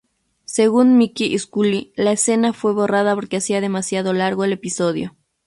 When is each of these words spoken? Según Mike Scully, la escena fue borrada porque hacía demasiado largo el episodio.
Según 0.45 0.97
Mike 0.97 1.37
Scully, 1.37 1.93
la 1.95 2.11
escena 2.13 2.53
fue 2.53 2.73
borrada 2.73 3.13
porque 3.13 3.37
hacía 3.37 3.61
demasiado 3.61 4.13
largo 4.13 4.43
el 4.43 4.53
episodio. 4.53 5.15